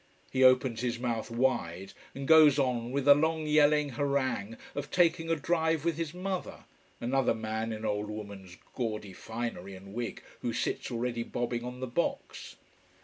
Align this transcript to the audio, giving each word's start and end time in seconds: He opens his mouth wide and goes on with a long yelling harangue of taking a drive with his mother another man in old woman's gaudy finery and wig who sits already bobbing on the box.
He 0.31 0.43
opens 0.43 0.81
his 0.81 0.97
mouth 0.97 1.29
wide 1.29 1.93
and 2.15 2.27
goes 2.27 2.57
on 2.57 2.89
with 2.91 3.07
a 3.07 3.13
long 3.13 3.45
yelling 3.45 3.89
harangue 3.89 4.57
of 4.73 4.89
taking 4.89 5.29
a 5.29 5.35
drive 5.35 5.85
with 5.85 5.95
his 5.97 6.11
mother 6.11 6.65
another 6.99 7.35
man 7.35 7.71
in 7.71 7.85
old 7.85 8.09
woman's 8.09 8.57
gaudy 8.73 9.13
finery 9.13 9.75
and 9.75 9.93
wig 9.93 10.23
who 10.41 10.53
sits 10.53 10.89
already 10.89 11.21
bobbing 11.21 11.63
on 11.63 11.81
the 11.81 11.85
box. 11.87 12.55